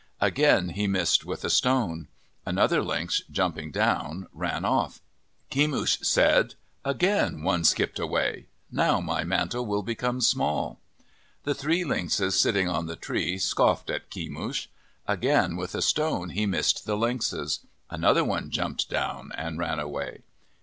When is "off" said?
4.65-4.99